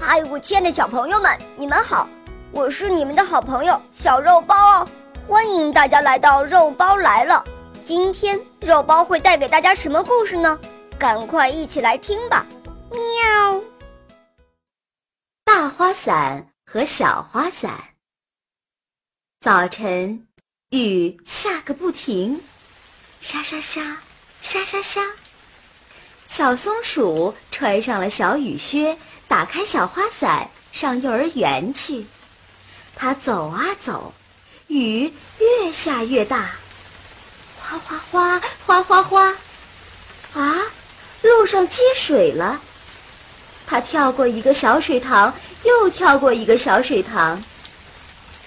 [0.00, 2.08] 嗨，我亲爱的小朋友们，你们好！
[2.52, 4.88] 我是你们的好朋友小肉包哦，
[5.26, 7.44] 欢迎大家来到肉包来了。
[7.84, 10.58] 今天肉包会带给大家什么故事呢？
[10.98, 12.46] 赶快一起来听吧！
[12.90, 13.60] 喵。
[15.44, 17.72] 大花伞和小花伞。
[19.40, 20.26] 早晨，
[20.70, 22.40] 雨下个不停，
[23.20, 23.98] 沙沙沙，
[24.40, 25.02] 沙沙沙。
[26.28, 28.96] 小松鼠穿上了小雨靴，
[29.28, 32.06] 打开小花伞，上幼儿园去。
[32.96, 34.12] 它走啊走，
[34.66, 36.50] 雨越下越大，
[37.56, 39.36] 哗哗哗，哗哗哗。
[40.34, 40.62] 啊，
[41.22, 42.60] 路上积水了。
[43.66, 47.40] 它跳过一个小水塘，又跳过一个小水塘，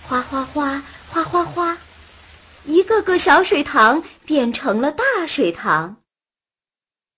[0.02, 1.78] 哗哗哗，哗哗哗，
[2.66, 5.96] 一个个小水塘变成了大水塘。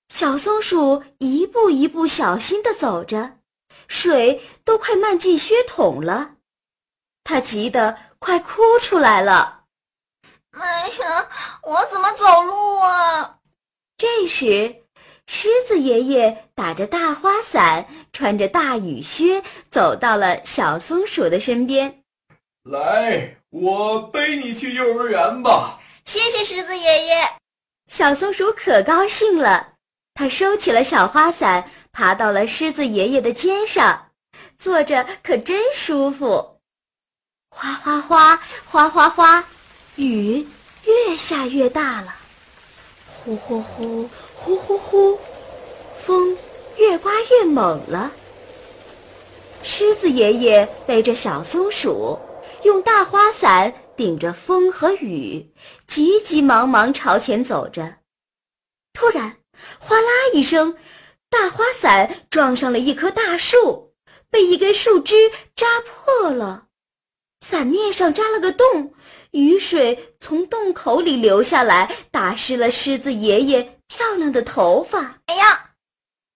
[0.09, 3.37] 小松鼠一步一步小心地走着，
[3.93, 6.37] 水都快漫进靴筒了，
[7.23, 9.65] 他急得快哭出来了。
[10.49, 11.29] 哎呀，
[11.61, 13.37] 我怎么走路啊？
[13.95, 14.83] 这时，
[15.27, 22.03] 狮子爷爷打着大花伞，穿着大雨靴，走到了小松鼠的身边。
[22.63, 25.79] 来，我背你去幼儿园吧。
[26.03, 27.29] 谢谢狮子爷爷。
[27.87, 29.69] 小松鼠可高兴了。
[30.15, 34.07] 它收起了小花伞，爬到了狮子爷爷的肩上，
[34.57, 36.59] 坐着可真舒服。
[37.49, 39.45] 哗哗哗，哗哗哗，
[39.95, 40.45] 雨
[40.85, 42.15] 越下越大了。
[43.05, 45.19] 呼呼呼，呼呼呼，
[45.95, 46.35] 风
[46.77, 48.11] 越刮越猛了。
[49.61, 52.19] 狮子爷爷背着小松鼠，
[52.63, 55.47] 用大花伞顶着风和雨，
[55.85, 57.97] 急急忙忙朝前走着。
[58.93, 59.37] 突然，
[59.79, 60.75] 哗啦一声，
[61.33, 63.95] 大花伞撞上了一棵大树，
[64.29, 66.67] 被一根树枝扎破了，
[67.41, 68.93] 伞面上扎了个洞，
[69.31, 75.21] 雨水从洞口里流下来，打湿了狮子爷爷漂亮的头发。
[75.25, 75.71] 哎呀！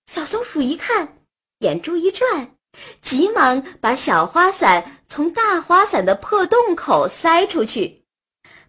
[0.07, 1.19] 小松鼠一看，
[1.59, 2.55] 眼珠一转，
[2.99, 8.03] 急忙把小花伞从大花伞的破洞口塞出去，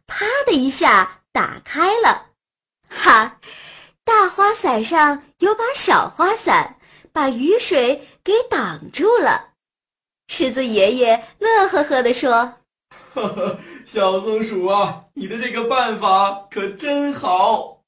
[0.06, 2.26] 啪的一下打开了，
[2.86, 3.40] 哈！
[4.08, 6.78] 大花伞上有把小花伞，
[7.12, 9.50] 把雨水给挡住了。
[10.28, 12.54] 狮子爷爷乐呵呵地说
[13.12, 17.82] ：“呵呵，小松鼠啊，你的这个办法可真好。”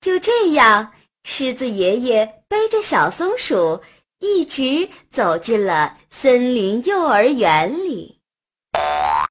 [0.00, 0.90] 就这样，
[1.24, 3.82] 狮子爷爷背着小松鼠，
[4.20, 8.17] 一直走进了森林幼儿园里。